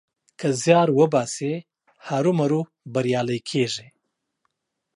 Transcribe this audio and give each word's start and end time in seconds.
که 0.39 0.47
زيار 0.61 0.87
وباسې؛ 0.99 1.53
هرو 2.07 2.31
مرو 2.39 2.61
بريالی 2.93 3.39
کېږې. 3.49 3.87